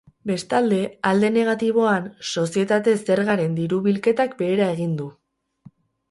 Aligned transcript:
Bestalde, 0.29 0.77
alde 1.09 1.27
negatiboan, 1.33 2.07
sozietate-zergaren 2.41 3.53
diru-bilketak 3.59 4.33
behera 4.39 4.71
egin 4.77 4.97
du. 5.03 5.07